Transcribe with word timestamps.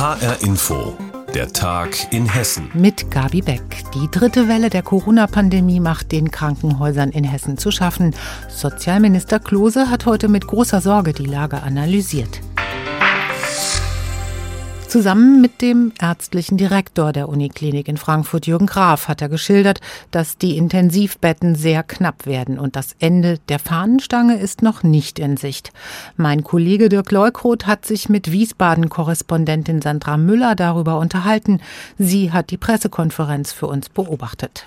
HR 0.00 0.40
Info, 0.40 0.96
der 1.34 1.52
Tag 1.52 2.10
in 2.10 2.24
Hessen. 2.24 2.70
Mit 2.72 3.10
Gabi 3.10 3.42
Beck. 3.42 3.84
Die 3.94 4.08
dritte 4.10 4.48
Welle 4.48 4.70
der 4.70 4.80
Corona-Pandemie 4.80 5.78
macht 5.78 6.10
den 6.10 6.30
Krankenhäusern 6.30 7.10
in 7.10 7.22
Hessen 7.22 7.58
zu 7.58 7.70
schaffen. 7.70 8.14
Sozialminister 8.48 9.40
Klose 9.40 9.90
hat 9.90 10.06
heute 10.06 10.28
mit 10.28 10.46
großer 10.46 10.80
Sorge 10.80 11.12
die 11.12 11.26
Lage 11.26 11.62
analysiert. 11.62 12.40
Zusammen 14.90 15.40
mit 15.40 15.62
dem 15.62 15.92
ärztlichen 16.00 16.58
Direktor 16.58 17.12
der 17.12 17.28
Uniklinik 17.28 17.86
in 17.86 17.96
Frankfurt, 17.96 18.48
Jürgen 18.48 18.66
Graf, 18.66 19.06
hat 19.06 19.22
er 19.22 19.28
geschildert, 19.28 19.78
dass 20.10 20.36
die 20.36 20.56
Intensivbetten 20.56 21.54
sehr 21.54 21.84
knapp 21.84 22.26
werden 22.26 22.58
und 22.58 22.74
das 22.74 22.96
Ende 22.98 23.38
der 23.48 23.60
Fahnenstange 23.60 24.36
ist 24.36 24.62
noch 24.62 24.82
nicht 24.82 25.20
in 25.20 25.36
Sicht. 25.36 25.70
Mein 26.16 26.42
Kollege 26.42 26.88
Dirk 26.88 27.12
Leukroth 27.12 27.68
hat 27.68 27.86
sich 27.86 28.08
mit 28.08 28.32
Wiesbaden-Korrespondentin 28.32 29.80
Sandra 29.80 30.16
Müller 30.16 30.56
darüber 30.56 30.98
unterhalten. 30.98 31.60
Sie 31.96 32.32
hat 32.32 32.50
die 32.50 32.56
Pressekonferenz 32.58 33.52
für 33.52 33.68
uns 33.68 33.90
beobachtet. 33.90 34.64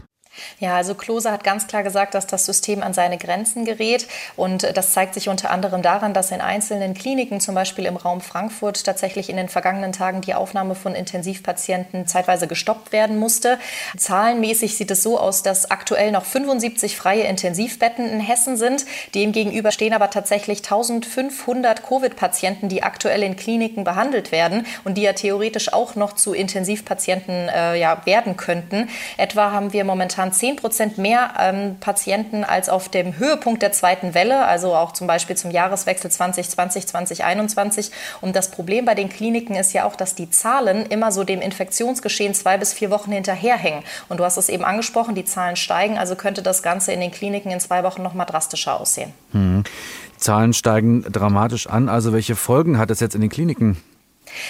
Ja, 0.59 0.75
also 0.75 0.95
Klose 0.95 1.31
hat 1.31 1.43
ganz 1.43 1.67
klar 1.67 1.83
gesagt, 1.83 2.15
dass 2.15 2.27
das 2.27 2.45
System 2.45 2.81
an 2.81 2.93
seine 2.93 3.17
Grenzen 3.17 3.65
gerät. 3.65 4.07
Und 4.35 4.75
das 4.75 4.93
zeigt 4.93 5.13
sich 5.13 5.29
unter 5.29 5.51
anderem 5.51 5.81
daran, 5.81 6.13
dass 6.13 6.31
in 6.31 6.41
einzelnen 6.41 6.93
Kliniken, 6.93 7.39
zum 7.39 7.55
Beispiel 7.55 7.85
im 7.85 7.97
Raum 7.97 8.21
Frankfurt, 8.21 8.83
tatsächlich 8.83 9.29
in 9.29 9.37
den 9.37 9.49
vergangenen 9.49 9.91
Tagen 9.91 10.21
die 10.21 10.33
Aufnahme 10.33 10.75
von 10.75 10.95
Intensivpatienten 10.95 12.07
zeitweise 12.07 12.47
gestoppt 12.47 12.91
werden 12.91 13.17
musste. 13.17 13.59
Zahlenmäßig 13.97 14.77
sieht 14.77 14.91
es 14.91 15.03
so 15.03 15.19
aus, 15.19 15.43
dass 15.43 15.69
aktuell 15.69 16.11
noch 16.11 16.25
75 16.25 16.97
freie 16.97 17.23
Intensivbetten 17.23 18.09
in 18.09 18.19
Hessen 18.19 18.57
sind. 18.57 18.85
Demgegenüber 19.13 19.71
stehen 19.71 19.93
aber 19.93 20.09
tatsächlich 20.09 20.59
1500 20.59 21.83
Covid-Patienten, 21.83 22.69
die 22.69 22.83
aktuell 22.83 23.23
in 23.23 23.35
Kliniken 23.35 23.83
behandelt 23.83 24.31
werden 24.31 24.65
und 24.83 24.97
die 24.97 25.03
ja 25.03 25.13
theoretisch 25.13 25.73
auch 25.73 25.95
noch 25.95 26.13
zu 26.13 26.33
Intensivpatienten 26.33 27.49
äh, 27.49 27.75
ja, 27.75 28.05
werden 28.05 28.37
könnten. 28.37 28.89
Etwa 29.17 29.51
haben 29.51 29.73
wir 29.73 29.83
momentan 29.83 30.22
momentan 30.23 30.31
10 30.31 30.55
Prozent 30.55 30.97
mehr 30.97 31.33
ähm, 31.39 31.75
Patienten 31.79 32.43
als 32.43 32.69
auf 32.69 32.89
dem 32.89 33.17
Höhepunkt 33.17 33.61
der 33.61 33.71
zweiten 33.71 34.13
Welle, 34.13 34.45
also 34.45 34.75
auch 34.75 34.93
zum 34.93 35.07
Beispiel 35.07 35.35
zum 35.35 35.51
Jahreswechsel 35.51 36.09
2020, 36.09 36.87
2021. 36.87 37.91
Und 38.21 38.35
das 38.35 38.51
Problem 38.51 38.85
bei 38.85 38.95
den 38.95 39.09
Kliniken 39.09 39.55
ist 39.55 39.73
ja 39.73 39.85
auch, 39.85 39.95
dass 39.95 40.15
die 40.15 40.29
Zahlen 40.29 40.85
immer 40.85 41.11
so 41.11 41.23
dem 41.23 41.41
Infektionsgeschehen 41.41 42.33
zwei 42.33 42.57
bis 42.57 42.73
vier 42.73 42.89
Wochen 42.89 43.11
hinterherhängen. 43.11 43.83
Und 44.09 44.19
du 44.19 44.23
hast 44.23 44.37
es 44.37 44.49
eben 44.49 44.63
angesprochen, 44.63 45.15
die 45.15 45.25
Zahlen 45.25 45.55
steigen, 45.55 45.97
also 45.97 46.15
könnte 46.15 46.41
das 46.41 46.63
Ganze 46.63 46.91
in 46.93 46.99
den 46.99 47.11
Kliniken 47.11 47.51
in 47.51 47.59
zwei 47.59 47.83
Wochen 47.83 48.01
noch 48.01 48.13
mal 48.13 48.25
drastischer 48.25 48.79
aussehen. 48.79 49.13
Hm. 49.31 49.63
Zahlen 50.17 50.53
steigen 50.53 51.03
dramatisch 51.03 51.67
an. 51.67 51.89
Also 51.89 52.13
welche 52.13 52.35
Folgen 52.35 52.77
hat 52.77 52.91
es 52.91 52.99
jetzt 53.01 53.15
in 53.15 53.21
den 53.21 53.29
Kliniken? 53.29 53.77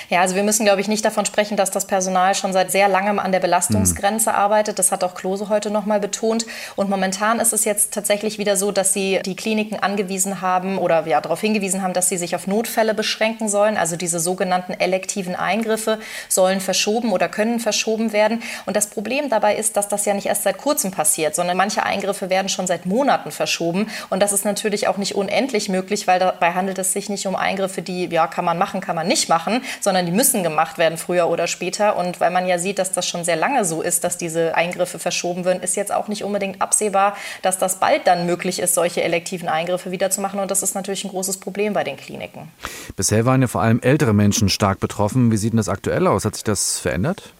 Ja, 0.09 0.21
also 0.21 0.35
wir 0.35 0.43
müssen, 0.43 0.65
glaube 0.65 0.81
ich, 0.81 0.87
nicht 0.87 1.05
davon 1.05 1.25
sprechen, 1.25 1.57
dass 1.57 1.71
das 1.71 1.85
Personal 1.85 2.35
schon 2.35 2.53
seit 2.53 2.71
sehr 2.71 2.87
langem 2.87 3.19
an 3.19 3.31
der 3.31 3.39
Belastungsgrenze 3.39 4.29
mhm. 4.29 4.35
arbeitet. 4.35 4.79
Das 4.79 4.91
hat 4.91 5.03
auch 5.03 5.15
Klose 5.15 5.49
heute 5.49 5.71
noch 5.71 5.85
mal 5.85 5.99
betont. 5.99 6.45
Und 6.75 6.89
momentan 6.89 7.39
ist 7.39 7.53
es 7.53 7.65
jetzt 7.65 7.93
tatsächlich 7.93 8.37
wieder 8.37 8.57
so, 8.57 8.71
dass 8.71 8.93
sie 8.93 9.19
die 9.25 9.35
Kliniken 9.35 9.79
angewiesen 9.79 10.41
haben 10.41 10.77
oder 10.77 11.05
ja, 11.07 11.21
darauf 11.21 11.41
hingewiesen 11.41 11.81
haben, 11.81 11.93
dass 11.93 12.09
sie 12.09 12.17
sich 12.17 12.35
auf 12.35 12.47
Notfälle 12.47 12.93
beschränken 12.93 13.49
sollen. 13.49 13.77
Also 13.77 13.95
diese 13.95 14.19
sogenannten 14.19 14.73
elektiven 14.73 15.35
Eingriffe 15.35 15.99
sollen 16.29 16.59
verschoben 16.59 17.11
oder 17.11 17.29
können 17.29 17.59
verschoben 17.59 18.13
werden. 18.13 18.41
Und 18.65 18.75
das 18.75 18.87
Problem 18.87 19.29
dabei 19.29 19.55
ist, 19.55 19.77
dass 19.77 19.87
das 19.87 20.05
ja 20.05 20.13
nicht 20.13 20.27
erst 20.27 20.43
seit 20.43 20.57
kurzem 20.57 20.91
passiert, 20.91 21.35
sondern 21.35 21.57
manche 21.57 21.83
Eingriffe 21.83 22.29
werden 22.29 22.49
schon 22.49 22.67
seit 22.67 22.85
Monaten 22.85 23.31
verschoben. 23.31 23.87
Und 24.09 24.21
das 24.21 24.31
ist 24.31 24.45
natürlich 24.45 24.87
auch 24.87 24.97
nicht 24.97 25.15
unendlich 25.15 25.69
möglich, 25.69 26.07
weil 26.07 26.19
dabei 26.19 26.53
handelt 26.53 26.79
es 26.79 26.93
sich 26.93 27.09
nicht 27.09 27.27
um 27.27 27.35
Eingriffe, 27.35 27.81
die 27.81 28.07
ja 28.07 28.27
kann 28.27 28.45
man 28.45 28.57
machen, 28.57 28.81
kann 28.81 28.95
man 28.95 29.07
nicht 29.07 29.29
machen, 29.29 29.61
sondern 29.79 30.05
die 30.05 30.11
müssen 30.11 30.43
gemacht 30.43 30.77
werden 30.77 30.97
früher 30.97 31.27
oder 31.27 31.47
später. 31.47 31.95
Und 31.95 32.19
weil 32.19 32.31
man 32.31 32.47
ja 32.47 32.57
sieht, 32.57 32.79
dass 32.79 32.91
das 32.91 33.07
schon 33.07 33.23
sehr 33.23 33.35
lange 33.35 33.65
so 33.65 33.81
ist, 33.81 34.03
dass 34.03 34.17
diese 34.17 34.55
Eingriffe 34.55 34.99
verschoben 34.99 35.45
werden, 35.45 35.61
ist 35.61 35.75
jetzt 35.75 35.93
auch 35.93 36.07
nicht 36.07 36.23
unbedingt 36.23 36.61
absehbar, 36.61 37.15
dass 37.41 37.57
das 37.57 37.79
bald 37.79 38.07
dann 38.07 38.25
möglich 38.25 38.59
ist, 38.59 38.75
solche 38.75 39.03
elektiven 39.03 39.49
Eingriffe 39.49 39.91
wieder 39.91 40.09
zu 40.09 40.21
machen. 40.21 40.39
Und 40.39 40.51
das 40.51 40.63
ist 40.63 40.75
natürlich 40.75 41.03
ein 41.03 41.09
großes 41.09 41.37
Problem 41.37 41.73
bei 41.73 41.83
den 41.83 41.97
Kliniken. 41.97 42.51
Bisher 42.95 43.25
waren 43.25 43.41
ja 43.41 43.47
vor 43.47 43.61
allem 43.61 43.79
ältere 43.81 44.13
Menschen 44.13 44.49
stark 44.49 44.79
betroffen. 44.79 45.31
Wie 45.31 45.37
sieht 45.37 45.53
denn 45.53 45.57
das 45.57 45.69
aktuell 45.69 46.07
aus? 46.07 46.25
Hat 46.25 46.35
sich 46.35 46.43
das 46.43 46.79
verändert? 46.79 47.33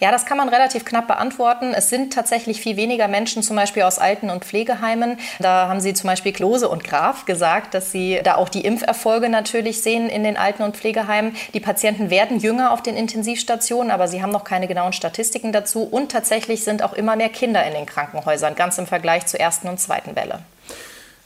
Ja, 0.00 0.10
das 0.10 0.26
kann 0.26 0.36
man 0.36 0.48
relativ 0.48 0.84
knapp 0.84 1.06
beantworten. 1.06 1.74
Es 1.74 1.90
sind 1.90 2.12
tatsächlich 2.12 2.60
viel 2.60 2.76
weniger 2.76 3.08
Menschen, 3.08 3.42
zum 3.42 3.56
Beispiel 3.56 3.82
aus 3.82 3.98
Alten- 3.98 4.30
und 4.30 4.44
Pflegeheimen. 4.44 5.18
Da 5.38 5.68
haben 5.68 5.80
Sie 5.80 5.94
zum 5.94 6.08
Beispiel 6.08 6.32
Klose 6.32 6.68
und 6.68 6.84
Graf 6.84 7.24
gesagt, 7.24 7.74
dass 7.74 7.92
Sie 7.92 8.20
da 8.22 8.36
auch 8.36 8.48
die 8.48 8.62
Impferfolge 8.62 9.28
natürlich 9.28 9.82
sehen 9.82 10.08
in 10.08 10.24
den 10.24 10.36
Alten- 10.36 10.62
und 10.62 10.76
Pflegeheimen. 10.76 11.34
Die 11.54 11.60
Patienten 11.60 12.10
werden 12.10 12.38
jünger 12.38 12.72
auf 12.72 12.82
den 12.82 12.96
Intensivstationen, 12.96 13.90
aber 13.90 14.08
Sie 14.08 14.22
haben 14.22 14.32
noch 14.32 14.44
keine 14.44 14.68
genauen 14.68 14.92
Statistiken 14.92 15.52
dazu. 15.52 15.82
Und 15.82 16.12
tatsächlich 16.12 16.64
sind 16.64 16.82
auch 16.82 16.92
immer 16.92 17.16
mehr 17.16 17.28
Kinder 17.28 17.64
in 17.66 17.74
den 17.74 17.86
Krankenhäusern, 17.86 18.54
ganz 18.54 18.78
im 18.78 18.86
Vergleich 18.86 19.26
zur 19.26 19.40
ersten 19.40 19.68
und 19.68 19.80
zweiten 19.80 20.16
Welle. 20.16 20.40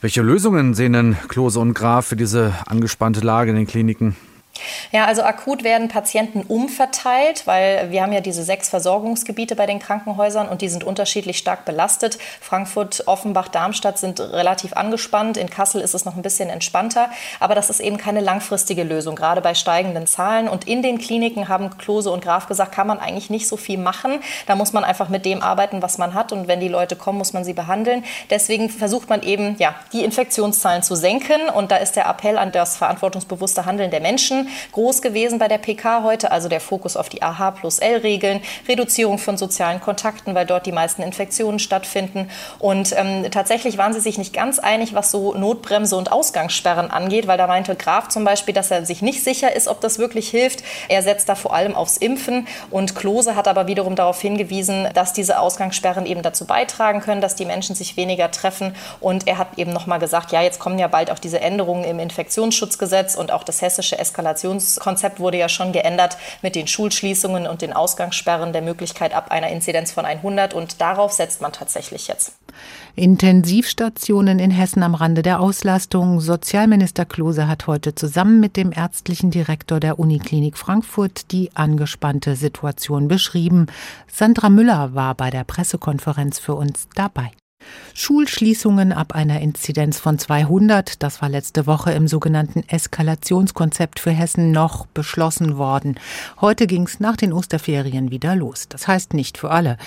Welche 0.01 0.21
Lösungen 0.21 0.73
sehen 0.73 0.93
denn 0.93 1.17
Klose 1.29 1.61
und 1.61 1.73
Graf 1.73 2.07
für 2.07 2.17
diese 2.17 2.53
angespannte 2.65 3.21
Lage 3.21 3.51
in 3.51 3.55
den 3.55 3.67
Kliniken? 3.67 4.17
Ja, 4.91 5.05
also 5.05 5.23
akut 5.23 5.63
werden 5.63 5.87
Patienten 5.87 6.43
umverteilt, 6.43 7.47
weil 7.47 7.89
wir 7.89 8.03
haben 8.03 8.13
ja 8.13 8.21
diese 8.21 8.43
sechs 8.43 8.69
Versorgungsgebiete 8.69 9.55
bei 9.55 9.65
den 9.65 9.79
Krankenhäusern 9.79 10.47
und 10.47 10.61
die 10.61 10.69
sind 10.69 10.83
unterschiedlich 10.83 11.39
stark 11.39 11.65
belastet. 11.65 12.19
Frankfurt, 12.39 13.07
Offenbach, 13.07 13.47
Darmstadt 13.47 13.97
sind 13.97 14.19
relativ 14.19 14.73
angespannt. 14.73 15.37
In 15.37 15.49
Kassel 15.49 15.81
ist 15.81 15.95
es 15.95 16.05
noch 16.05 16.15
ein 16.15 16.21
bisschen 16.21 16.49
entspannter. 16.49 17.09
Aber 17.39 17.55
das 17.55 17.71
ist 17.71 17.79
eben 17.79 17.97
keine 17.97 18.19
langfristige 18.19 18.83
Lösung, 18.83 19.15
gerade 19.15 19.41
bei 19.41 19.55
steigenden 19.55 20.05
Zahlen. 20.05 20.47
Und 20.47 20.67
in 20.67 20.83
den 20.83 20.99
Kliniken 20.99 21.47
haben 21.47 21.75
Klose 21.79 22.11
und 22.11 22.23
Graf 22.23 22.45
gesagt, 22.47 22.73
kann 22.73 22.85
man 22.85 22.99
eigentlich 22.99 23.31
nicht 23.31 23.47
so 23.47 23.57
viel 23.57 23.79
machen. 23.79 24.19
Da 24.45 24.55
muss 24.55 24.71
man 24.71 24.83
einfach 24.83 25.09
mit 25.09 25.25
dem 25.25 25.41
arbeiten, 25.41 25.81
was 25.81 25.97
man 25.97 26.13
hat. 26.13 26.31
Und 26.31 26.47
wenn 26.47 26.59
die 26.59 26.67
Leute 26.67 26.95
kommen, 26.95 27.17
muss 27.17 27.33
man 27.33 27.43
sie 27.43 27.53
behandeln. 27.53 28.03
Deswegen 28.29 28.69
versucht 28.69 29.09
man 29.09 29.23
eben, 29.23 29.55
ja, 29.57 29.73
die 29.93 30.03
Infektionszahlen 30.03 30.83
zu 30.83 30.93
senken. 30.93 31.49
Und 31.49 31.71
da 31.71 31.77
ist 31.77 31.95
der 31.95 32.05
Appell 32.05 32.37
an 32.37 32.51
das 32.51 32.77
verantwortungsbewusste 32.77 33.65
Handeln 33.65 33.89
der 33.89 33.99
Menschen 33.99 34.42
groß 34.71 35.01
gewesen 35.01 35.39
bei 35.39 35.47
der 35.47 35.57
PK 35.57 36.03
heute, 36.03 36.31
also 36.31 36.49
der 36.49 36.61
Fokus 36.61 36.97
auf 36.97 37.09
die 37.09 37.21
AH 37.21 37.51
plus 37.51 37.79
L-Regeln, 37.79 38.41
Reduzierung 38.67 39.17
von 39.17 39.37
sozialen 39.37 39.79
Kontakten, 39.79 40.35
weil 40.35 40.45
dort 40.45 40.65
die 40.65 40.71
meisten 40.71 41.01
Infektionen 41.01 41.59
stattfinden. 41.59 42.29
Und 42.59 42.93
ähm, 42.97 43.29
tatsächlich 43.31 43.77
waren 43.77 43.93
sie 43.93 43.99
sich 43.99 44.17
nicht 44.17 44.33
ganz 44.33 44.59
einig, 44.59 44.93
was 44.93 45.11
so 45.11 45.33
Notbremse 45.33 45.95
und 45.95 46.11
Ausgangssperren 46.11 46.91
angeht, 46.91 47.27
weil 47.27 47.37
da 47.37 47.47
meinte 47.47 47.75
Graf 47.75 48.09
zum 48.09 48.23
Beispiel, 48.23 48.53
dass 48.53 48.71
er 48.71 48.85
sich 48.85 49.01
nicht 49.01 49.23
sicher 49.23 49.55
ist, 49.55 49.67
ob 49.67 49.81
das 49.81 49.99
wirklich 49.99 50.29
hilft. 50.29 50.63
Er 50.89 51.01
setzt 51.01 51.29
da 51.29 51.35
vor 51.35 51.53
allem 51.53 51.75
aufs 51.75 51.97
Impfen 51.97 52.47
und 52.69 52.95
Klose 52.95 53.35
hat 53.35 53.47
aber 53.47 53.67
wiederum 53.67 53.95
darauf 53.95 54.21
hingewiesen, 54.21 54.87
dass 54.93 55.13
diese 55.13 55.39
Ausgangssperren 55.39 56.05
eben 56.05 56.21
dazu 56.21 56.45
beitragen 56.45 57.01
können, 57.01 57.21
dass 57.21 57.35
die 57.35 57.45
Menschen 57.45 57.75
sich 57.75 57.97
weniger 57.97 58.31
treffen. 58.31 58.75
Und 58.99 59.27
er 59.27 59.37
hat 59.37 59.57
eben 59.57 59.71
noch 59.73 59.87
mal 59.87 59.97
gesagt, 59.97 60.31
ja, 60.31 60.41
jetzt 60.41 60.59
kommen 60.59 60.79
ja 60.79 60.87
bald 60.87 61.11
auch 61.11 61.19
diese 61.19 61.39
Änderungen 61.39 61.83
im 61.83 61.99
Infektionsschutzgesetz 61.99 63.15
und 63.15 63.31
auch 63.31 63.43
das 63.43 63.61
hessische 63.61 63.97
Eskalation 63.97 64.32
Eskalationskonzept 64.33 65.19
wurde 65.19 65.37
ja 65.37 65.49
schon 65.49 65.71
geändert 65.71 66.17
mit 66.41 66.55
den 66.55 66.67
Schulschließungen 66.67 67.47
und 67.47 67.61
den 67.61 67.73
Ausgangssperren 67.73 68.53
der 68.53 68.61
Möglichkeit 68.61 69.13
ab 69.13 69.31
einer 69.31 69.49
Inzidenz 69.49 69.91
von 69.91 70.05
100 70.05 70.53
und 70.53 70.81
darauf 70.81 71.11
setzt 71.11 71.41
man 71.41 71.53
tatsächlich 71.53 72.07
jetzt. 72.07 72.33
Intensivstationen 72.95 74.39
in 74.39 74.51
Hessen 74.51 74.83
am 74.83 74.95
Rande 74.95 75.23
der 75.23 75.39
Auslastung. 75.39 76.19
Sozialminister 76.19 77.05
Klose 77.05 77.47
hat 77.47 77.67
heute 77.67 77.95
zusammen 77.95 78.39
mit 78.39 78.57
dem 78.57 78.71
ärztlichen 78.71 79.31
Direktor 79.31 79.79
der 79.79 79.97
Uniklinik 79.97 80.57
Frankfurt 80.57 81.31
die 81.31 81.49
angespannte 81.55 82.35
Situation 82.35 83.07
beschrieben. 83.07 83.67
Sandra 84.11 84.49
Müller 84.49 84.93
war 84.93 85.15
bei 85.15 85.31
der 85.31 85.43
Pressekonferenz 85.43 86.39
für 86.39 86.53
uns 86.53 86.87
dabei. 86.95 87.31
Schulschließungen 87.93 88.91
ab 88.91 89.13
einer 89.13 89.39
Inzidenz 89.41 89.99
von 89.99 90.17
200, 90.17 91.03
das 91.03 91.21
war 91.21 91.29
letzte 91.29 91.67
Woche 91.67 91.91
im 91.91 92.07
sogenannten 92.07 92.63
Eskalationskonzept 92.67 93.99
für 93.99 94.11
Hessen 94.11 94.51
noch 94.51 94.87
beschlossen 94.87 95.57
worden. 95.57 95.99
Heute 96.41 96.67
ging 96.67 96.83
es 96.83 96.99
nach 96.99 97.15
den 97.15 97.33
Osterferien 97.33 98.09
wieder 98.11 98.35
los. 98.35 98.67
Das 98.67 98.87
heißt 98.87 99.13
nicht 99.13 99.37
für 99.37 99.51
alle. 99.51 99.77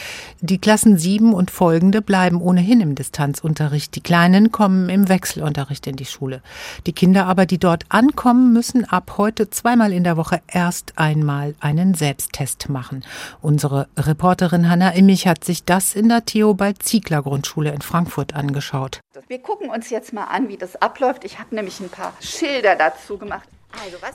Die 0.41 0.59
Klassen 0.59 0.97
7 0.97 1.35
und 1.35 1.51
folgende 1.51 2.01
bleiben 2.01 2.41
ohnehin 2.41 2.81
im 2.81 2.95
Distanzunterricht. 2.95 3.95
Die 3.97 4.01
Kleinen 4.01 4.53
kommen 4.53 4.89
im 4.89 5.09
Wechselunterricht 5.09 5.87
in 5.87 5.97
die 5.97 6.05
Schule. 6.05 6.43
Die 6.87 6.93
Kinder 6.93 7.27
aber, 7.27 7.47
die 7.47 7.59
dort 7.59 7.85
ankommen, 7.89 8.53
müssen 8.53 8.85
ab 8.85 9.15
heute 9.19 9.51
zweimal 9.51 9.93
in 9.93 10.05
der 10.05 10.17
Woche 10.17 10.41
erst 10.47 10.93
einmal 10.97 11.55
einen 11.61 11.95
Selbsttest 11.95 12.69
machen. 12.69 13.05
Unsere 13.43 13.89
Reporterin 13.97 14.69
Hanna 14.69 14.91
Immich 14.91 15.27
hat 15.27 15.45
sich 15.45 15.65
das 15.65 15.95
in 15.95 16.09
der 16.09 16.25
Theobald-Ziegler-Grundschule 16.25 17.66
Schule 17.67 17.75
in 17.75 17.83
Frankfurt 17.83 18.35
angeschaut. 18.35 19.01
Wir 19.29 19.41
gucken 19.41 19.71
uns 19.71 19.91
jetzt 19.91 20.13
mal 20.13 20.25
an, 20.25 20.49
wie 20.49 20.57
das 20.57 20.77
abläuft. 20.77 21.25
Ich 21.25 21.39
habe 21.39 21.55
nämlich 21.55 21.81
ein 21.81 21.89
paar 21.89 22.13
Schilder 22.21 22.77
dazu 22.77 23.19
gemacht. 23.19 23.49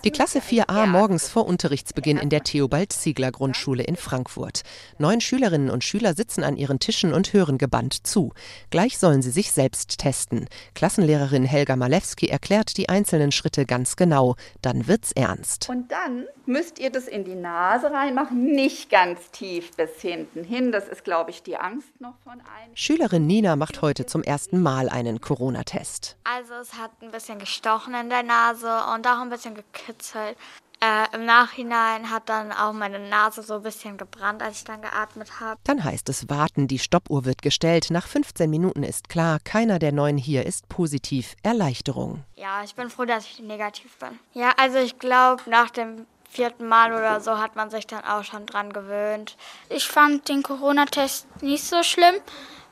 Die 0.04 0.12
Klasse 0.12 0.40
4a 0.40 0.88
morgens 0.88 1.30
vor 1.30 1.46
Unterrichtsbeginn 1.46 2.18
in 2.18 2.30
der 2.30 2.44
Theobald-Ziegler-Grundschule 2.44 3.84
in 3.84 3.96
Frankfurt. 3.96 4.62
Neun 4.98 5.22
Schülerinnen 5.22 5.70
und 5.70 5.84
Schüler 5.84 6.14
sitzen 6.14 6.44
an 6.44 6.58
ihren 6.58 6.80
Tischen 6.80 7.14
und 7.14 7.34
hören 7.34 7.58
gebannt 7.58 8.06
zu. 8.06 8.34
Gleich 8.70 8.98
sollen 8.98 9.22
sie 9.22 9.32
sich 9.32 9.52
selbst 9.52 10.00
testen. 10.00 10.48
Klassenlehrerin 10.74 11.44
Helga 11.44 11.76
Malewski 11.76 12.28
erklärt 12.28 12.78
die 12.78 12.90
einzelnen 12.90 13.32
Schritte 13.32 13.66
ganz 13.66 13.96
genau. 13.96 14.36
Dann 14.62 14.88
wird's 14.88 15.12
ernst. 15.12 15.70
Und 15.70 15.92
dann 15.92 16.26
müsst 16.46 16.80
ihr 16.80 16.92
das 16.92 17.08
in 17.08 17.24
die 17.24 17.36
Nase 17.36 17.92
reinmachen, 17.92 18.44
nicht 18.44 18.90
ganz 18.90 19.32
tief 19.32 19.72
bis 19.78 20.02
hinten 20.02 20.44
hin. 20.44 20.72
Das 20.72 20.88
ist, 20.88 21.04
glaube 21.04 21.30
ich, 21.32 21.44
die 21.44 21.58
Angst 21.58 22.00
noch 22.00 22.18
von 22.24 22.34
einem. 22.34 22.76
Schülerin 22.76 23.28
Nina 23.28 23.56
macht 23.56 23.82
heute 23.82 24.06
zum 24.06 24.24
ersten 24.24 24.62
Mal 24.62 24.90
einen 24.90 25.22
Corona-Test. 25.22 26.18
Also 26.24 26.54
es 26.62 26.74
hat 26.74 26.92
ein 27.02 27.12
bisschen 27.12 27.40
gestochen 27.40 27.94
in 27.94 28.10
der 28.10 28.24
Nase 28.24 28.70
und 28.94 29.08
auch 29.08 29.22
ein 29.22 29.30
bisschen 29.30 29.51
gekitzelt. 29.56 30.38
Äh, 30.84 31.16
Im 31.16 31.26
Nachhinein 31.26 32.10
hat 32.10 32.28
dann 32.28 32.52
auch 32.52 32.74
meine 32.74 32.98
Nase 32.98 33.44
so 33.44 33.56
ein 33.56 33.62
bisschen 33.62 33.98
gebrannt, 33.98 34.42
als 34.42 34.58
ich 34.58 34.64
dann 34.64 34.82
geatmet 34.82 35.40
habe. 35.40 35.60
Dann 35.64 35.84
heißt 35.84 36.10
es 36.10 36.28
warten, 36.28 36.68
die 36.68 36.80
Stoppuhr 36.80 37.24
wird 37.24 37.44
gestellt. 37.44 37.92
Nach 37.92 38.08
15 38.08 38.50
Minuten 38.50 38.82
ist 38.82 39.08
klar, 39.08 39.38
keiner 39.44 39.78
der 39.78 39.92
neun 39.92 40.18
hier 40.18 40.44
ist 40.44 40.68
positiv. 40.70 41.36
Erleichterung. 41.44 42.24
Ja, 42.36 42.64
ich 42.64 42.74
bin 42.74 42.90
froh, 42.90 43.06
dass 43.06 43.26
ich 43.26 43.40
negativ 43.42 43.96
bin. 44.00 44.18
Ja, 44.34 44.54
also 44.58 44.80
ich 44.80 44.98
glaube, 44.98 45.44
nach 45.48 45.70
dem 45.70 46.08
vierten 46.28 46.68
Mal 46.68 46.94
oder 46.94 47.22
so 47.22 47.38
hat 47.38 47.56
man 47.56 47.70
sich 47.70 47.86
dann 47.86 48.04
auch 48.04 48.24
schon 48.24 48.48
dran 48.48 48.74
gewöhnt. 48.74 49.38
Ich 49.70 49.88
fand 49.88 50.30
den 50.30 50.42
Corona-Test 50.42 51.44
nicht 51.44 51.64
so 51.64 51.84
schlimm, 51.84 52.16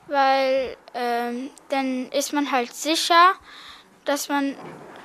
weil 0.08 0.76
ähm, 0.94 1.50
dann 1.68 2.08
ist 2.10 2.32
man 2.32 2.50
halt 2.50 2.74
sicher, 2.74 3.34
dass 4.04 4.28
man 4.28 4.56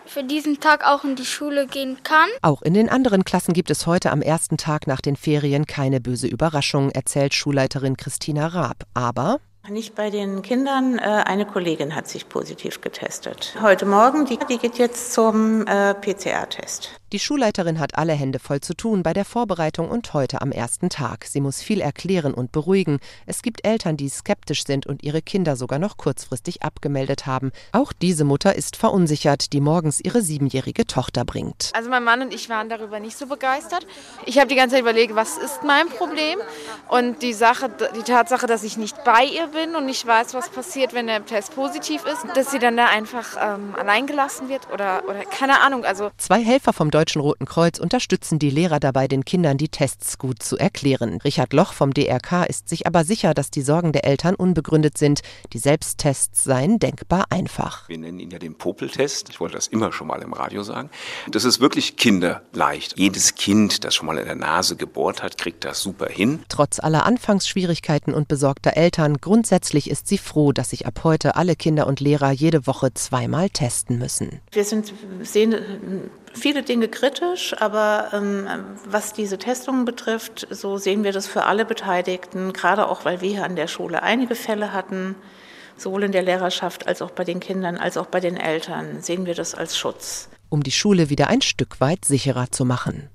für 0.05 0.23
diesen 0.23 0.59
Tag 0.59 0.85
auch 0.85 1.03
in 1.03 1.15
die 1.15 1.25
Schule 1.25 1.67
gehen 1.67 1.97
kann. 2.03 2.29
Auch 2.41 2.61
in 2.61 2.73
den 2.73 2.89
anderen 2.89 3.25
Klassen 3.25 3.53
gibt 3.53 3.69
es 3.71 3.85
heute 3.85 4.11
am 4.11 4.21
ersten 4.21 4.57
Tag 4.57 4.87
nach 4.87 5.01
den 5.01 5.15
Ferien 5.15 5.65
keine 5.65 6.01
böse 6.01 6.27
Überraschung, 6.27 6.91
erzählt 6.91 7.33
Schulleiterin 7.33 7.97
Christina 7.97 8.47
Raab. 8.47 8.83
Aber 8.93 9.39
nicht 9.69 9.95
bei 9.95 10.09
den 10.09 10.41
Kindern. 10.41 10.99
Äh, 10.99 11.23
eine 11.25 11.45
Kollegin 11.45 11.95
hat 11.95 12.07
sich 12.07 12.29
positiv 12.29 12.81
getestet. 12.81 13.55
Heute 13.61 13.85
Morgen, 13.85 14.25
die, 14.25 14.37
die 14.49 14.57
geht 14.57 14.77
jetzt 14.77 15.13
zum 15.13 15.65
äh, 15.65 15.93
PCR-Test. 15.95 16.91
Die 17.15 17.19
Schulleiterin 17.19 17.79
hat 17.79 17.97
alle 17.97 18.11
Hände 18.11 18.39
voll 18.39 18.59
zu 18.59 18.73
tun 18.73 19.01
bei 19.01 19.13
der 19.13 19.23
Vorbereitung 19.23 19.89
und 19.89 20.13
heute 20.13 20.41
am 20.41 20.51
ersten 20.51 20.89
Tag. 20.89 21.23
Sie 21.23 21.39
muss 21.39 21.61
viel 21.61 21.79
erklären 21.79 22.33
und 22.33 22.51
beruhigen. 22.51 22.99
Es 23.25 23.41
gibt 23.41 23.65
Eltern, 23.65 23.95
die 23.95 24.09
skeptisch 24.09 24.65
sind 24.65 24.85
und 24.85 25.01
ihre 25.01 25.21
Kinder 25.21 25.55
sogar 25.55 25.79
noch 25.79 25.95
kurzfristig 25.95 26.61
abgemeldet 26.61 27.25
haben. 27.25 27.53
Auch 27.71 27.93
diese 27.93 28.25
Mutter 28.25 28.53
ist 28.55 28.75
verunsichert, 28.75 29.53
die 29.53 29.61
morgens 29.61 30.01
ihre 30.01 30.21
siebenjährige 30.21 30.85
Tochter 30.87 31.23
bringt. 31.23 31.71
Also 31.73 31.89
mein 31.89 32.03
Mann 32.03 32.21
und 32.21 32.33
ich 32.33 32.49
waren 32.49 32.67
darüber 32.67 32.99
nicht 32.99 33.17
so 33.17 33.27
begeistert. 33.27 33.87
Ich 34.25 34.37
habe 34.37 34.49
die 34.49 34.55
ganze 34.55 34.75
Zeit 34.75 34.81
überlegt, 34.81 35.15
was 35.15 35.37
ist 35.37 35.63
mein 35.63 35.87
Problem? 35.87 36.39
Und 36.89 37.21
die 37.21 37.31
Sache, 37.31 37.71
die 37.95 38.03
Tatsache, 38.03 38.45
dass 38.45 38.61
ich 38.63 38.75
nicht 38.75 39.05
bei 39.05 39.23
ihr 39.23 39.47
bin 39.47 39.77
und 39.77 39.85
nicht 39.85 40.05
weiß, 40.05 40.33
was 40.33 40.49
passiert, 40.49 40.93
wenn 40.93 41.07
der 41.07 41.25
Test 41.25 41.55
positiv 41.55 42.03
ist, 42.05 42.25
dass 42.35 42.51
sie 42.51 42.59
dann 42.59 42.75
da 42.75 42.87
einfach 42.87 43.37
ähm, 43.41 43.73
allein 43.79 44.05
gelassen 44.05 44.49
wird 44.49 44.69
oder, 44.73 45.03
oder 45.07 45.23
keine 45.23 45.61
Ahnung. 45.61 45.85
Also 45.85 46.11
Zwei 46.17 46.43
Helfer 46.43 46.73
vom 46.73 46.91
Deutschen 46.91 47.04
Roten 47.15 47.45
Kreuz 47.45 47.79
unterstützen 47.79 48.39
die 48.39 48.49
Lehrer 48.49 48.79
dabei, 48.79 49.07
den 49.07 49.25
Kindern 49.25 49.57
die 49.57 49.69
Tests 49.69 50.17
gut 50.17 50.41
zu 50.41 50.57
erklären. 50.57 51.19
Richard 51.23 51.53
Loch 51.53 51.73
vom 51.73 51.93
DRK 51.93 52.45
ist 52.45 52.67
sich 52.67 52.87
aber 52.87 53.03
sicher, 53.03 53.33
dass 53.33 53.51
die 53.51 53.61
Sorgen 53.61 53.91
der 53.91 54.05
Eltern 54.05 54.35
unbegründet 54.35 54.97
sind. 54.97 55.21
Die 55.53 55.59
Selbsttests 55.59 56.43
seien 56.43 56.79
denkbar 56.79 57.25
einfach. 57.29 57.87
Wir 57.87 57.97
nennen 57.97 58.19
ihn 58.19 58.31
ja 58.31 58.39
den 58.39 58.57
Popeltest. 58.57 59.29
Ich 59.29 59.39
wollte 59.39 59.55
das 59.55 59.67
immer 59.67 59.91
schon 59.91 60.07
mal 60.07 60.21
im 60.21 60.33
Radio 60.33 60.63
sagen. 60.63 60.89
Das 61.29 61.45
ist 61.45 61.59
wirklich 61.59 61.97
kinderleicht. 61.97 62.97
Jedes 62.97 63.35
Kind, 63.35 63.83
das 63.83 63.93
schon 63.95 64.07
mal 64.07 64.17
in 64.17 64.25
der 64.25 64.35
Nase 64.35 64.75
gebohrt 64.75 65.21
hat, 65.21 65.37
kriegt 65.37 65.65
das 65.65 65.81
super 65.81 66.07
hin. 66.07 66.43
Trotz 66.49 66.79
aller 66.79 67.05
Anfangsschwierigkeiten 67.05 68.13
und 68.13 68.27
besorgter 68.27 68.75
Eltern, 68.75 69.17
grundsätzlich 69.17 69.89
ist 69.89 70.07
sie 70.07 70.17
froh, 70.17 70.51
dass 70.51 70.71
sich 70.71 70.85
ab 70.87 71.01
heute 71.03 71.35
alle 71.35 71.55
Kinder 71.55 71.87
und 71.87 71.99
Lehrer 71.99 72.31
jede 72.31 72.67
Woche 72.67 72.93
zweimal 72.93 73.49
testen 73.49 73.97
müssen. 73.97 74.41
Wir 74.51 74.63
sind, 74.63 74.93
sehen 75.21 75.55
viele 76.35 76.63
Dinge 76.63 76.87
kritisch, 76.87 77.55
aber 77.59 78.09
ähm, 78.13 78.47
was 78.85 79.13
diese 79.13 79.37
Testungen 79.37 79.85
betrifft, 79.85 80.47
so 80.49 80.77
sehen 80.77 81.03
wir 81.03 81.11
das 81.11 81.27
für 81.27 81.45
alle 81.45 81.65
Beteiligten, 81.65 82.53
gerade 82.53 82.87
auch, 82.87 83.05
weil 83.05 83.21
wir 83.21 83.29
hier 83.29 83.43
an 83.43 83.55
der 83.55 83.67
Schule 83.67 84.03
einige 84.03 84.35
Fälle 84.35 84.73
hatten, 84.73 85.15
sowohl 85.77 86.03
in 86.03 86.11
der 86.11 86.23
Lehrerschaft 86.23 86.87
als 86.87 87.01
auch 87.01 87.11
bei 87.11 87.23
den 87.23 87.39
Kindern, 87.39 87.77
als 87.77 87.97
auch 87.97 88.07
bei 88.07 88.19
den 88.19 88.37
Eltern, 88.37 89.01
sehen 89.01 89.25
wir 89.25 89.35
das 89.35 89.55
als 89.55 89.77
Schutz. 89.77 90.29
Um 90.49 90.63
die 90.63 90.71
Schule 90.71 91.09
wieder 91.09 91.27
ein 91.27 91.41
Stück 91.41 91.79
weit 91.79 92.05
sicherer 92.05 92.51
zu 92.51 92.65
machen. 92.65 93.09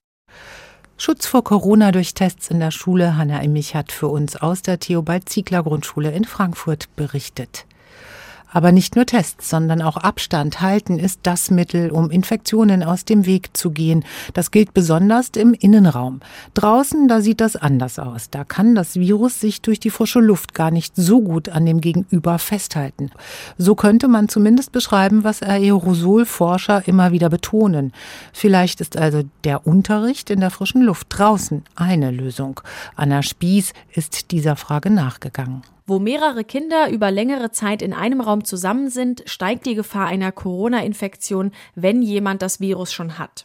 Schutz 0.96 1.26
vor 1.26 1.43
Corona 1.43 1.93
durch 1.93 2.12
Tests 2.12 2.50
in 2.50 2.61
der 2.61 2.70
Schule. 2.70 3.16
Hanna 3.16 3.40
Immich 3.40 3.75
hat 3.75 3.90
für 3.90 4.08
uns 4.08 4.37
aus 4.37 4.61
der 4.61 4.78
Theobald-Ziegler-Grundschule 4.78 6.11
in 6.11 6.25
Frankfurt 6.25 6.94
berichtet. 6.94 7.64
Aber 8.50 8.73
nicht 8.73 8.97
nur 8.97 9.06
Tests, 9.06 9.49
sondern 9.49 9.81
auch 9.81 9.97
Abstand 9.97 10.61
halten 10.61 10.99
ist 10.99 11.20
das 11.23 11.50
Mittel, 11.50 11.91
um 11.91 12.11
Infektionen 12.11 12.82
aus 12.82 13.05
dem 13.05 13.25
Weg 13.26 13.56
zu 13.56 13.70
gehen. 13.70 14.05
Das 14.35 14.50
gilt 14.50 14.75
besonders 14.75 15.31
im 15.37 15.55
Innenraum. 15.55 16.20
Draußen, 16.55 17.06
da 17.06 17.20
sieht 17.20 17.41
das 17.41 17.56
anders 17.56 17.99
aus. 17.99 18.31
Da 18.31 18.44
kann 18.44 18.75
das 18.75 18.97
Virus 18.97 19.41
sich 19.41 19.62
durch 19.62 19.79
die 19.79 19.91
frische 19.91 20.20
Luft 20.20 20.55
gar 20.55 20.70
nicht 20.70 20.94
so 20.97 21.20
gut 21.20 21.49
an 21.49 21.64
dem 21.64 21.81
Gegenüber 21.81 22.38
festhalten. 22.38 23.11
So 23.56 23.75
könnte 23.75 24.08
man 24.08 24.29
zumindest 24.29 24.73
beschreiben, 24.73 25.23
was 25.23 25.43
Aerosolforscher 25.43 26.88
immer 26.88 27.12
wieder 27.12 27.29
betonen. 27.29 27.93
Vielleicht 28.32 28.81
ist 28.81 28.97
also 28.97 29.23
der 29.44 29.67
Unterricht 29.67 30.31
in 30.31 30.41
der 30.41 30.50
frischen 30.50 30.82
Luft 30.82 31.06
draußen 31.11 31.64
eine 31.76 32.11
Lösung. 32.11 32.61
Anna 32.97 33.23
Spieß 33.23 33.73
ist 33.93 34.32
dieser 34.32 34.56
Frage 34.56 34.91
nachgegangen. 34.91 35.62
Wo 35.90 35.98
mehrere 35.98 36.44
Kinder 36.44 36.88
über 36.88 37.10
längere 37.10 37.50
Zeit 37.50 37.82
in 37.82 37.92
einem 37.92 38.20
Raum 38.20 38.44
zusammen 38.44 38.90
sind, 38.90 39.25
steigt 39.26 39.66
die 39.66 39.75
Gefahr 39.75 40.06
einer 40.06 40.31
Corona-Infektion, 40.31 41.50
wenn 41.75 42.00
jemand 42.00 42.42
das 42.42 42.60
Virus 42.60 42.92
schon 42.92 43.19
hat. 43.19 43.44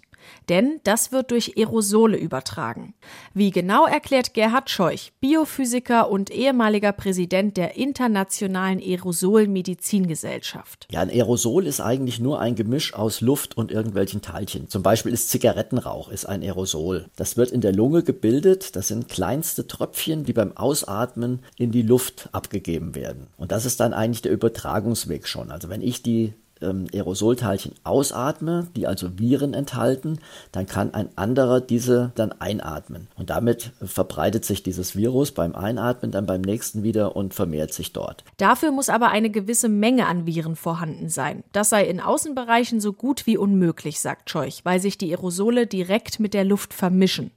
Denn 0.49 0.79
das 0.83 1.11
wird 1.11 1.31
durch 1.31 1.57
Aerosole 1.57 2.17
übertragen. 2.17 2.93
Wie 3.33 3.51
genau 3.51 3.85
erklärt 3.85 4.33
Gerhard 4.33 4.69
Scheuch, 4.69 5.11
Biophysiker 5.19 6.09
und 6.09 6.31
ehemaliger 6.31 6.91
Präsident 6.91 7.57
der 7.57 7.77
Internationalen 7.77 8.79
Aerosolmedizingesellschaft. 8.79 10.87
Ja, 10.91 11.01
ein 11.01 11.09
Aerosol 11.09 11.65
ist 11.65 11.81
eigentlich 11.81 12.19
nur 12.19 12.39
ein 12.39 12.55
Gemisch 12.55 12.93
aus 12.93 13.21
Luft 13.21 13.57
und 13.57 13.71
irgendwelchen 13.71 14.21
Teilchen. 14.21 14.69
Zum 14.69 14.83
Beispiel 14.83 15.13
ist 15.13 15.29
Zigarettenrauch 15.29 16.09
ist 16.09 16.25
ein 16.25 16.43
Aerosol. 16.43 17.05
Das 17.15 17.37
wird 17.37 17.51
in 17.51 17.61
der 17.61 17.73
Lunge 17.73 18.03
gebildet. 18.03 18.75
Das 18.75 18.87
sind 18.87 19.09
kleinste 19.09 19.67
Tröpfchen, 19.67 20.25
die 20.25 20.33
beim 20.33 20.55
Ausatmen 20.55 21.39
in 21.57 21.71
die 21.71 21.81
Luft 21.81 22.29
abgegeben 22.31 22.95
werden. 22.95 23.27
Und 23.37 23.51
das 23.51 23.65
ist 23.65 23.79
dann 23.79 23.93
eigentlich 23.93 24.21
der 24.21 24.31
Übertragungsweg 24.31 25.27
schon. 25.27 25.51
Also 25.51 25.69
wenn 25.69 25.81
ich 25.81 26.03
die 26.03 26.33
ähm, 26.61 26.87
Aerosolteilchen 26.93 27.73
ausatme, 27.83 28.67
die 28.75 28.87
also 28.87 29.17
Viren 29.19 29.53
enthalten, 29.53 30.19
dann 30.51 30.65
kann 30.65 30.93
ein 30.93 31.09
anderer 31.15 31.61
diese 31.61 32.11
dann 32.15 32.31
einatmen. 32.33 33.07
Und 33.15 33.29
damit 33.29 33.71
verbreitet 33.83 34.45
sich 34.45 34.63
dieses 34.63 34.95
Virus 34.95 35.31
beim 35.31 35.55
Einatmen 35.55 36.11
dann 36.11 36.25
beim 36.25 36.41
nächsten 36.41 36.83
wieder 36.83 37.15
und 37.15 37.33
vermehrt 37.33 37.73
sich 37.73 37.93
dort. 37.93 38.23
Dafür 38.37 38.71
muss 38.71 38.89
aber 38.89 39.09
eine 39.09 39.29
gewisse 39.29 39.69
Menge 39.69 40.07
an 40.07 40.25
Viren 40.25 40.55
vorhanden 40.55 41.09
sein. 41.09 41.43
Das 41.51 41.69
sei 41.69 41.85
in 41.85 41.99
Außenbereichen 41.99 42.79
so 42.79 42.93
gut 42.93 43.25
wie 43.27 43.37
unmöglich, 43.37 43.99
sagt 43.99 44.29
Scheuch, 44.29 44.61
weil 44.63 44.79
sich 44.79 44.97
die 44.97 45.11
Aerosole 45.11 45.67
direkt 45.67 46.19
mit 46.19 46.33
der 46.33 46.45
Luft 46.45 46.73
vermischen. 46.73 47.31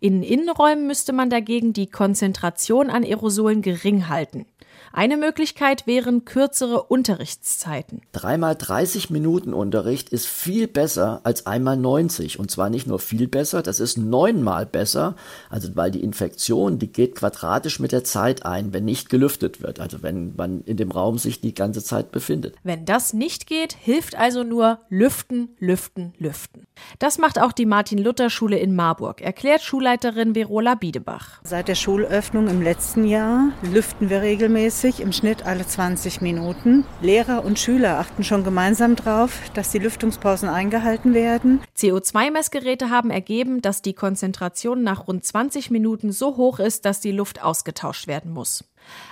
In 0.00 0.22
Innenräumen 0.22 0.86
müsste 0.86 1.12
man 1.12 1.30
dagegen 1.30 1.72
die 1.72 1.86
Konzentration 1.86 2.90
an 2.90 3.04
Aerosolen 3.04 3.62
gering 3.62 4.08
halten. 4.08 4.46
Eine 4.92 5.16
Möglichkeit 5.16 5.86
wären 5.86 6.24
kürzere 6.24 6.82
Unterrichtszeiten. 6.82 8.02
Dreimal 8.10 8.56
30 8.56 9.08
Minuten 9.10 9.54
Unterricht 9.54 10.08
ist 10.08 10.26
viel 10.26 10.66
besser 10.66 11.20
als 11.22 11.46
einmal 11.46 11.76
90. 11.76 12.40
Und 12.40 12.50
zwar 12.50 12.70
nicht 12.70 12.88
nur 12.88 12.98
viel 12.98 13.28
besser, 13.28 13.62
das 13.62 13.78
ist 13.78 13.98
neunmal 13.98 14.66
besser. 14.66 15.14
Also 15.48 15.76
weil 15.76 15.92
die 15.92 16.02
Infektion, 16.02 16.80
die 16.80 16.90
geht 16.90 17.14
quadratisch 17.14 17.78
mit 17.78 17.92
der 17.92 18.02
Zeit 18.02 18.44
ein, 18.44 18.72
wenn 18.72 18.84
nicht 18.84 19.10
gelüftet 19.10 19.62
wird. 19.62 19.78
Also 19.78 20.02
wenn 20.02 20.34
man 20.34 20.62
in 20.62 20.76
dem 20.76 20.90
Raum 20.90 21.18
sich 21.18 21.40
die 21.40 21.54
ganze 21.54 21.84
Zeit 21.84 22.10
befindet. 22.10 22.56
Wenn 22.64 22.84
das 22.84 23.12
nicht 23.12 23.46
geht, 23.46 23.74
hilft 23.74 24.16
also 24.16 24.42
nur 24.42 24.80
Lüften, 24.88 25.50
Lüften, 25.60 26.14
Lüften. 26.18 26.66
Das 26.98 27.18
macht 27.18 27.40
auch 27.40 27.52
die 27.52 27.66
Martin-Luther-Schule 27.66 28.58
in 28.58 28.74
Marburg, 28.74 29.20
erklärt 29.20 29.62
Schulleiterin 29.62 30.34
Verola 30.34 30.74
Biedebach. 30.74 31.40
Seit 31.44 31.68
der 31.68 31.74
Schulöffnung 31.76 32.48
im 32.48 32.60
letzten 32.60 33.04
Jahr 33.04 33.52
lüften 33.62 34.10
wir 34.10 34.22
regelmäßig 34.22 34.79
im 34.80 35.12
Schnitt 35.12 35.44
alle 35.44 35.66
20 35.66 36.22
Minuten. 36.22 36.86
Lehrer 37.02 37.44
und 37.44 37.58
Schüler 37.58 37.98
achten 37.98 38.24
schon 38.24 38.44
gemeinsam 38.44 38.96
darauf, 38.96 39.38
dass 39.52 39.72
die 39.72 39.78
Lüftungspausen 39.78 40.48
eingehalten 40.48 41.12
werden. 41.12 41.60
CO2-Messgeräte 41.76 42.88
haben 42.88 43.10
ergeben, 43.10 43.60
dass 43.60 43.82
die 43.82 43.92
Konzentration 43.92 44.82
nach 44.82 45.06
rund 45.06 45.22
20 45.22 45.70
Minuten 45.70 46.12
so 46.12 46.38
hoch 46.38 46.60
ist, 46.60 46.86
dass 46.86 47.00
die 47.00 47.12
Luft 47.12 47.42
ausgetauscht 47.42 48.06
werden 48.06 48.32
muss. 48.32 48.64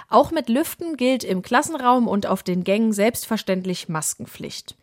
Auch 0.08 0.30
mit 0.30 0.48
Lüften 0.48 0.96
gilt 0.96 1.22
im 1.22 1.42
Klassenraum 1.42 2.08
und 2.08 2.26
auf 2.26 2.42
den 2.42 2.64
Gängen 2.64 2.92
selbstverständlich 2.92 3.88
Maskenpflicht. 3.88 4.76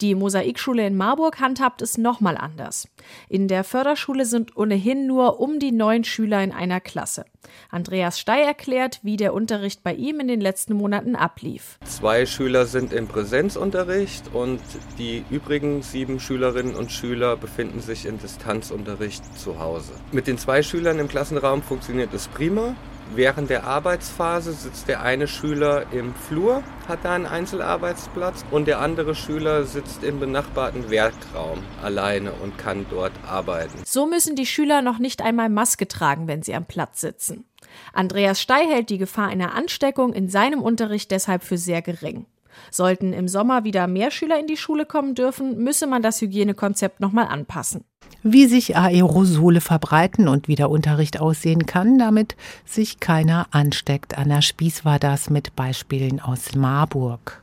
Die 0.00 0.14
Mosaikschule 0.14 0.86
in 0.86 0.96
Marburg 0.96 1.40
handhabt 1.40 1.82
es 1.82 1.98
nochmal 1.98 2.36
anders. 2.36 2.88
In 3.28 3.46
der 3.46 3.62
Förderschule 3.62 4.26
sind 4.26 4.56
ohnehin 4.56 5.06
nur 5.06 5.40
um 5.40 5.60
die 5.60 5.70
neun 5.70 6.02
Schüler 6.02 6.42
in 6.42 6.50
einer 6.52 6.80
Klasse. 6.80 7.24
Andreas 7.70 8.18
Stey 8.18 8.42
erklärt, 8.42 9.00
wie 9.02 9.16
der 9.16 9.34
Unterricht 9.34 9.82
bei 9.82 9.94
ihm 9.94 10.20
in 10.20 10.28
den 10.28 10.40
letzten 10.40 10.74
Monaten 10.74 11.16
ablief. 11.16 11.78
Zwei 11.84 12.26
Schüler 12.26 12.66
sind 12.66 12.92
im 12.92 13.08
Präsenzunterricht 13.08 14.32
und 14.32 14.60
die 14.98 15.24
übrigen 15.30 15.82
sieben 15.82 16.20
Schülerinnen 16.20 16.74
und 16.74 16.90
Schüler 16.90 17.36
befinden 17.36 17.80
sich 17.80 18.06
in 18.06 18.18
Distanzunterricht 18.18 19.38
zu 19.38 19.58
Hause. 19.58 19.92
Mit 20.12 20.26
den 20.26 20.38
zwei 20.38 20.62
Schülern 20.62 20.98
im 20.98 21.08
Klassenraum 21.08 21.62
funktioniert 21.62 22.12
es 22.14 22.28
prima. 22.28 22.74
Während 23.14 23.50
der 23.50 23.64
Arbeitsphase 23.64 24.54
sitzt 24.54 24.88
der 24.88 25.02
eine 25.02 25.28
Schüler 25.28 25.92
im 25.92 26.14
Flur, 26.14 26.62
hat 26.88 27.00
da 27.04 27.14
einen 27.14 27.26
Einzelarbeitsplatz 27.26 28.42
und 28.50 28.66
der 28.66 28.80
andere 28.80 29.14
Schüler 29.14 29.64
sitzt 29.64 30.02
im 30.02 30.18
benachbarten 30.18 30.88
Werkraum 30.88 31.58
alleine 31.82 32.32
und 32.32 32.56
kann 32.56 32.86
dort 32.88 33.12
arbeiten. 33.28 33.82
So 33.84 34.06
müssen 34.06 34.34
die 34.34 34.46
Schüler 34.46 34.80
noch 34.80 34.98
nicht 34.98 35.20
einmal 35.20 35.50
Maske 35.50 35.86
tragen, 35.86 36.26
wenn 36.26 36.42
sie 36.42 36.54
am 36.54 36.64
Platz 36.64 37.02
sitzen. 37.02 37.44
Andreas 37.92 38.40
Stey 38.40 38.66
hält 38.66 38.88
die 38.88 38.98
Gefahr 38.98 39.28
einer 39.28 39.54
Ansteckung 39.54 40.14
in 40.14 40.30
seinem 40.30 40.62
Unterricht 40.62 41.10
deshalb 41.10 41.42
für 41.42 41.58
sehr 41.58 41.82
gering. 41.82 42.24
Sollten 42.70 43.12
im 43.12 43.28
Sommer 43.28 43.64
wieder 43.64 43.86
mehr 43.86 44.10
Schüler 44.10 44.38
in 44.38 44.46
die 44.46 44.56
Schule 44.56 44.86
kommen 44.86 45.14
dürfen, 45.14 45.58
müsse 45.62 45.86
man 45.86 46.02
das 46.02 46.20
Hygienekonzept 46.20 47.00
nochmal 47.00 47.26
anpassen 47.26 47.84
wie 48.22 48.46
sich 48.46 48.76
Aerosole 48.76 49.60
verbreiten 49.60 50.28
und 50.28 50.48
wie 50.48 50.54
der 50.54 50.70
Unterricht 50.70 51.20
aussehen 51.20 51.66
kann, 51.66 51.98
damit 51.98 52.36
sich 52.64 53.00
keiner 53.00 53.48
ansteckt. 53.50 54.16
Anna 54.16 54.42
Spieß 54.42 54.84
war 54.84 54.98
das 54.98 55.28
mit 55.28 55.56
Beispielen 55.56 56.20
aus 56.20 56.54
Marburg. 56.54 57.41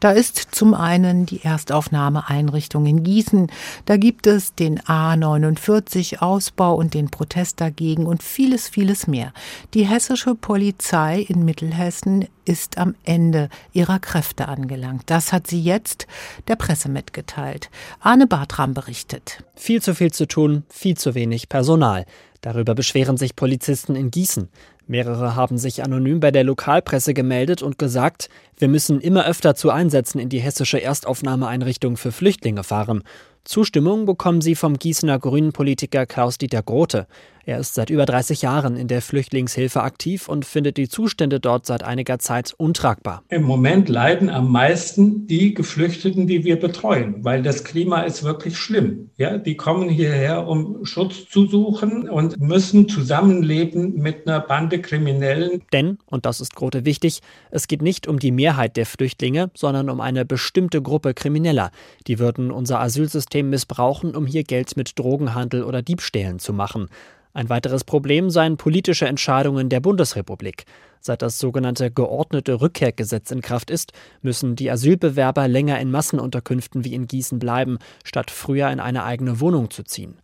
Da 0.00 0.12
ist 0.12 0.54
zum 0.54 0.74
einen 0.74 1.26
die 1.26 1.42
Erstaufnahmeeinrichtung 1.42 2.86
in 2.86 3.02
Gießen. 3.02 3.50
Da 3.84 3.96
gibt 3.96 4.26
es 4.26 4.54
den 4.54 4.80
A49 4.80 6.18
Ausbau 6.18 6.74
und 6.74 6.94
den 6.94 7.10
Protest 7.10 7.60
dagegen 7.60 8.06
und 8.06 8.22
vieles, 8.22 8.68
vieles 8.68 9.06
mehr. 9.06 9.32
Die 9.74 9.86
hessische 9.86 10.34
Polizei 10.34 11.20
in 11.20 11.44
Mittelhessen 11.44 12.26
ist 12.44 12.78
am 12.78 12.94
Ende 13.04 13.50
ihrer 13.72 13.98
Kräfte 13.98 14.48
angelangt. 14.48 15.02
Das 15.06 15.32
hat 15.32 15.46
sie 15.46 15.62
jetzt 15.62 16.06
der 16.48 16.56
Presse 16.56 16.88
mitgeteilt. 16.88 17.70
Arne 18.00 18.26
Bartram 18.26 18.74
berichtet. 18.74 19.44
Viel 19.54 19.82
zu 19.82 19.94
viel 19.94 20.12
zu 20.12 20.26
tun, 20.26 20.64
viel 20.70 20.96
zu 20.96 21.14
wenig 21.14 21.48
Personal. 21.48 22.06
Darüber 22.40 22.74
beschweren 22.74 23.16
sich 23.16 23.36
Polizisten 23.36 23.96
in 23.96 24.10
Gießen. 24.10 24.48
Mehrere 24.88 25.36
haben 25.36 25.58
sich 25.58 25.84
anonym 25.84 26.18
bei 26.18 26.30
der 26.30 26.44
Lokalpresse 26.44 27.12
gemeldet 27.12 27.62
und 27.62 27.78
gesagt, 27.78 28.30
wir 28.56 28.68
müssen 28.68 29.00
immer 29.00 29.26
öfter 29.26 29.54
zu 29.54 29.70
Einsätzen 29.70 30.18
in 30.18 30.30
die 30.30 30.40
hessische 30.40 30.82
Erstaufnahmeeinrichtung 30.82 31.98
für 31.98 32.10
Flüchtlinge 32.10 32.64
fahren. 32.64 33.04
Zustimmung 33.44 34.06
bekommen 34.06 34.40
sie 34.40 34.54
vom 34.54 34.78
Gießener 34.78 35.18
Grünen-Politiker 35.18 36.06
Klaus-Dieter 36.06 36.62
Grote. 36.62 37.06
Er 37.48 37.58
ist 37.58 37.76
seit 37.76 37.88
über 37.88 38.04
30 38.04 38.42
Jahren 38.42 38.76
in 38.76 38.88
der 38.88 39.00
Flüchtlingshilfe 39.00 39.80
aktiv 39.80 40.28
und 40.28 40.44
findet 40.44 40.76
die 40.76 40.86
Zustände 40.86 41.40
dort 41.40 41.64
seit 41.64 41.82
einiger 41.82 42.18
Zeit 42.18 42.52
untragbar. 42.58 43.22
Im 43.30 43.44
Moment 43.44 43.88
leiden 43.88 44.28
am 44.28 44.52
meisten 44.52 45.26
die 45.26 45.54
Geflüchteten, 45.54 46.26
die 46.26 46.44
wir 46.44 46.60
betreuen, 46.60 47.24
weil 47.24 47.42
das 47.42 47.64
Klima 47.64 48.02
ist 48.02 48.22
wirklich 48.22 48.58
schlimm. 48.58 49.08
Ja, 49.16 49.38
die 49.38 49.56
kommen 49.56 49.88
hierher, 49.88 50.46
um 50.46 50.84
Schutz 50.84 51.26
zu 51.30 51.46
suchen 51.46 52.10
und 52.10 52.38
müssen 52.38 52.86
zusammenleben 52.86 53.94
mit 53.94 54.28
einer 54.28 54.40
Bande 54.40 54.82
Kriminellen. 54.82 55.62
Denn, 55.72 55.96
und 56.04 56.26
das 56.26 56.42
ist 56.42 56.54
Grote 56.54 56.84
wichtig, 56.84 57.20
es 57.50 57.66
geht 57.66 57.80
nicht 57.80 58.06
um 58.06 58.18
die 58.18 58.30
Mehrheit 58.30 58.76
der 58.76 58.84
Flüchtlinge, 58.84 59.50
sondern 59.54 59.88
um 59.88 60.02
eine 60.02 60.26
bestimmte 60.26 60.82
Gruppe 60.82 61.14
Krimineller. 61.14 61.70
Die 62.08 62.18
würden 62.18 62.50
unser 62.50 62.78
Asylsystem 62.80 63.48
missbrauchen, 63.48 64.14
um 64.14 64.26
hier 64.26 64.44
Geld 64.44 64.76
mit 64.76 64.98
Drogenhandel 64.98 65.64
oder 65.64 65.80
Diebstählen 65.80 66.40
zu 66.40 66.52
machen. 66.52 66.90
Ein 67.34 67.48
weiteres 67.50 67.84
Problem 67.84 68.30
seien 68.30 68.56
politische 68.56 69.06
Entscheidungen 69.06 69.68
der 69.68 69.80
Bundesrepublik. 69.80 70.64
Seit 71.00 71.22
das 71.22 71.38
sogenannte 71.38 71.90
geordnete 71.90 72.60
Rückkehrgesetz 72.60 73.30
in 73.30 73.42
Kraft 73.42 73.70
ist, 73.70 73.92
müssen 74.22 74.56
die 74.56 74.70
Asylbewerber 74.70 75.46
länger 75.46 75.78
in 75.78 75.90
Massenunterkünften 75.90 76.84
wie 76.84 76.94
in 76.94 77.06
Gießen 77.06 77.38
bleiben, 77.38 77.78
statt 78.04 78.30
früher 78.30 78.70
in 78.70 78.80
eine 78.80 79.04
eigene 79.04 79.40
Wohnung 79.40 79.70
zu 79.70 79.84
ziehen. 79.84 80.18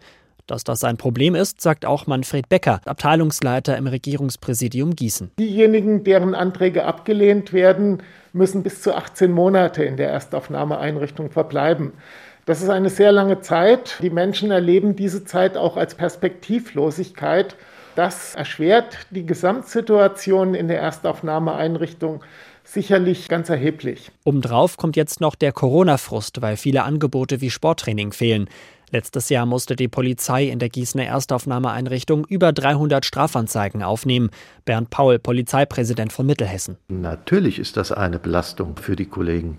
Dass 0.47 0.63
das 0.63 0.85
ein 0.85 0.99
Problem 0.99 1.35
ist, 1.35 1.63
sagt 1.63 1.87
auch 1.87 2.07
Manfred 2.07 2.51
Becker, 2.51 2.83
Abteilungsleiter 2.85 3.79
im 3.79 3.87
Regierungspräsidium 3.87 4.95
Gießen. 4.95 5.31
Diejenigen, 5.39 6.05
deren 6.05 6.35
Anträge 6.35 6.85
abgelehnt 6.85 7.55
werden, 7.55 8.03
müssen 8.35 8.63
bis 8.63 8.83
zu 8.83 8.95
18 8.95 9.33
Monate 9.33 9.85
in 9.85 9.97
der 9.97 10.11
Erstaufnahmeeinrichtung 10.11 11.31
verbleiben. 11.31 11.95
Das 12.47 12.61
ist 12.61 12.69
eine 12.69 12.91
sehr 12.91 13.11
lange 13.11 13.41
Zeit. 13.41 13.99
Die 14.03 14.11
Menschen 14.11 14.51
erleben 14.51 14.97
diese 14.97 15.25
Zeit 15.25 15.57
auch 15.57 15.79
als 15.79 15.95
Perspektivlosigkeit. 15.95 17.57
Das 17.95 18.35
erschwert 18.35 18.99
die 19.11 19.25
Gesamtsituation 19.25 20.55
in 20.55 20.69
der 20.69 20.81
Erstaufnahmeeinrichtung 20.81 22.23
sicherlich 22.65 23.29
ganz 23.29 23.49
erheblich. 23.49 24.11
Obendrauf 24.25 24.77
kommt 24.77 24.97
jetzt 24.97 25.21
noch 25.21 25.35
der 25.37 25.53
Corona-Frust, 25.53 26.43
weil 26.43 26.57
viele 26.57 26.83
Angebote 26.83 27.41
wie 27.41 27.51
Sporttraining 27.51 28.13
fehlen. 28.13 28.49
Letztes 28.91 29.29
Jahr 29.29 29.47
musste 29.47 29.75
die 29.75 29.89
Polizei 29.89 30.45
in 30.45 30.59
der 30.59 30.69
Gießener 30.69 31.05
Erstaufnahmeeinrichtung 31.05 32.27
über 32.27 32.53
300 32.53 33.05
Strafanzeigen 33.05 33.83
aufnehmen. 33.83 34.31
Bernd 34.65 34.91
Paul, 34.91 35.19
Polizeipräsident 35.19 36.13
von 36.13 36.27
Mittelhessen. 36.27 36.77
Natürlich 36.89 37.59
ist 37.59 37.77
das 37.77 37.91
eine 37.91 38.19
Belastung 38.19 38.77
für 38.77 38.97
die 38.97 39.07
Kollegen 39.07 39.57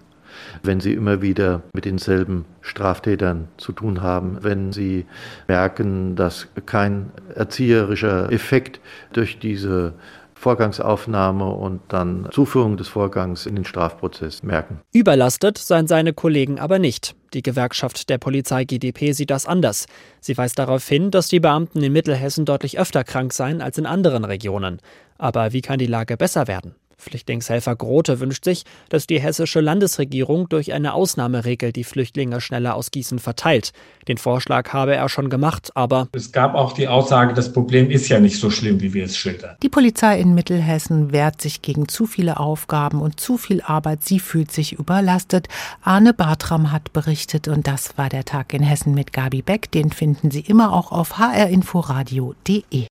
wenn 0.63 0.79
sie 0.79 0.93
immer 0.93 1.21
wieder 1.21 1.61
mit 1.73 1.85
denselben 1.85 2.45
Straftätern 2.61 3.47
zu 3.57 3.71
tun 3.71 4.01
haben, 4.01 4.39
wenn 4.41 4.71
sie 4.71 5.05
merken, 5.47 6.15
dass 6.15 6.47
kein 6.65 7.11
erzieherischer 7.33 8.31
Effekt 8.31 8.79
durch 9.13 9.39
diese 9.39 9.93
Vorgangsaufnahme 10.35 11.45
und 11.45 11.81
dann 11.87 12.27
Zuführung 12.31 12.77
des 12.77 12.87
Vorgangs 12.87 13.45
in 13.45 13.55
den 13.55 13.65
Strafprozess 13.65 14.43
merken. 14.43 14.81
Überlastet 14.93 15.57
seien 15.57 15.87
seine 15.87 16.13
Kollegen 16.13 16.59
aber 16.59 16.77
nicht. 16.77 17.15
Die 17.33 17.41
Gewerkschaft 17.41 18.09
der 18.09 18.17
Polizei 18.17 18.65
GdP 18.65 19.13
sieht 19.13 19.31
das 19.31 19.45
anders. 19.45 19.87
Sie 20.19 20.37
weist 20.37 20.59
darauf 20.59 20.87
hin, 20.87 21.09
dass 21.09 21.29
die 21.29 21.39
Beamten 21.39 21.81
in 21.81 21.93
Mittelhessen 21.93 22.45
deutlich 22.45 22.77
öfter 22.77 23.03
krank 23.03 23.33
seien 23.33 23.61
als 23.61 23.77
in 23.77 23.85
anderen 23.85 24.25
Regionen. 24.25 24.81
Aber 25.17 25.53
wie 25.53 25.61
kann 25.61 25.79
die 25.79 25.87
Lage 25.87 26.17
besser 26.17 26.47
werden? 26.47 26.75
Flüchtlingshelfer 26.97 27.75
Grote 27.75 28.19
wünscht 28.19 28.45
sich, 28.45 28.63
dass 28.89 29.07
die 29.07 29.19
hessische 29.19 29.61
Landesregierung 29.61 30.49
durch 30.49 30.73
eine 30.73 30.93
Ausnahmeregel 30.93 31.71
die 31.71 31.83
Flüchtlinge 31.83 32.41
schneller 32.41 32.75
aus 32.75 32.91
Gießen 32.91 33.19
verteilt. 33.19 33.71
Den 34.07 34.17
Vorschlag 34.17 34.71
habe 34.73 34.95
er 34.95 35.09
schon 35.09 35.29
gemacht, 35.29 35.71
aber 35.75 36.07
es 36.13 36.31
gab 36.31 36.55
auch 36.55 36.73
die 36.73 36.87
Aussage, 36.87 37.33
das 37.33 37.51
Problem 37.51 37.89
ist 37.89 38.07
ja 38.09 38.19
nicht 38.19 38.39
so 38.39 38.49
schlimm, 38.49 38.81
wie 38.81 38.93
wir 38.93 39.05
es 39.05 39.17
schildern. 39.17 39.55
Die 39.63 39.69
Polizei 39.69 40.19
in 40.19 40.33
Mittelhessen 40.33 41.11
wehrt 41.11 41.41
sich 41.41 41.61
gegen 41.61 41.87
zu 41.87 42.05
viele 42.05 42.39
Aufgaben 42.39 43.01
und 43.01 43.19
zu 43.19 43.37
viel 43.37 43.61
Arbeit. 43.61 44.03
Sie 44.03 44.19
fühlt 44.19 44.51
sich 44.51 44.73
überlastet. 44.73 45.47
Arne 45.81 46.13
Bartram 46.13 46.71
hat 46.71 46.93
berichtet 46.93 47.47
und 47.47 47.67
das 47.67 47.97
war 47.97 48.09
der 48.09 48.25
Tag 48.25 48.53
in 48.53 48.63
Hessen 48.63 48.93
mit 48.93 49.13
Gabi 49.13 49.41
Beck. 49.41 49.71
Den 49.71 49.91
finden 49.91 50.31
Sie 50.31 50.41
immer 50.41 50.73
auch 50.73 50.91
auf 50.91 51.17
hrinforadio.de. 51.17 52.87